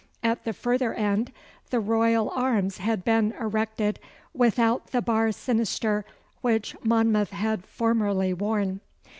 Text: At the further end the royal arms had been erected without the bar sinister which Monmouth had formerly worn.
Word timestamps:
At 0.23 0.45
the 0.45 0.53
further 0.53 0.95
end 0.95 1.31
the 1.69 1.79
royal 1.79 2.31
arms 2.31 2.79
had 2.79 3.05
been 3.05 3.33
erected 3.39 3.99
without 4.33 4.87
the 4.87 4.99
bar 5.03 5.31
sinister 5.31 6.05
which 6.41 6.75
Monmouth 6.83 7.29
had 7.29 7.63
formerly 7.67 8.33
worn. 8.33 8.79